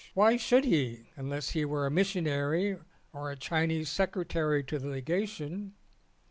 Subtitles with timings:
[0.15, 2.75] Why should he unless he were a missionary
[3.13, 5.75] or a Chinese Secretary at the Lega tion?